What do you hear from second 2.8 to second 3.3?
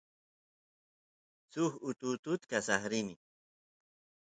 rini